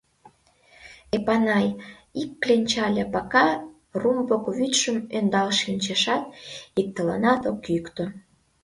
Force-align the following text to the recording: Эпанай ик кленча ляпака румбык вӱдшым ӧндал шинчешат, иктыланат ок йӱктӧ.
Эпанай 1.15 1.67
ик 2.21 2.31
кленча 2.41 2.85
ляпака 2.95 3.47
румбык 4.01 4.45
вӱдшым 4.57 4.97
ӧндал 5.17 5.49
шинчешат, 5.59 6.23
иктыланат 6.79 7.41
ок 7.51 7.61
йӱктӧ. 7.73 8.05